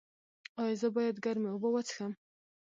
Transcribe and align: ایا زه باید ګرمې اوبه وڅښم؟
ایا 0.61 0.75
زه 0.81 0.87
باید 0.95 1.15
ګرمې 1.25 1.49
اوبه 1.51 1.69
وڅښم؟ 1.71 2.11